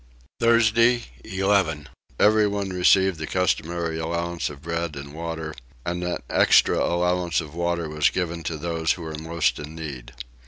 [0.39, 1.87] Thursday 11.
[2.19, 5.53] Everyone received the customary allowance of bread and water,
[5.85, 10.13] and an extra allowance of water was given to those who were most in need.